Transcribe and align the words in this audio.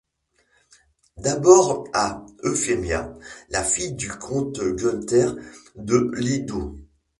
D'abord 1.17 1.87
avec 1.93 2.23
Euphémia, 2.43 3.15
la 3.51 3.63
fille 3.63 3.93
du 3.93 4.09
comte 4.09 4.59
Günther 4.59 5.35
de 5.75 6.09
Lindow. 6.15 6.79